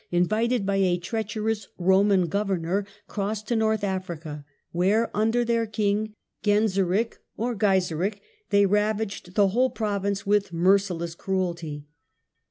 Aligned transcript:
12 0.09 0.09
THE 0.09 0.17
DAWN 0.17 0.23
OF 0.23 0.31
MEDIAEVAL 0.31 0.45
EUROPE 0.45 0.59
invited 0.59 0.65
by 0.65 0.75
a 0.77 0.97
treacherous 0.97 1.67
Koman 1.79 2.29
governor, 2.29 2.85
crossed 3.07 3.47
to 3.49 3.55
North 3.55 3.83
Africa, 3.83 4.45
where, 4.71 5.15
under 5.15 5.45
their 5.45 5.67
king, 5.67 6.15
Genseric 6.43 7.17
(or 7.37 7.55
Gaiseric), 7.55 8.19
they 8.49 8.65
ravaged 8.65 9.35
the 9.35 9.49
whole 9.49 9.69
province 9.69 10.25
with 10.25 10.51
merci 10.51 10.93
less 10.95 11.13
cruelty. 11.13 11.85